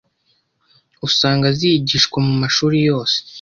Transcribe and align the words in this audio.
usanga 1.07 1.47
zigishwa 1.57 2.17
mu 2.27 2.33
mashuri 2.41 2.77
yose 2.89 3.17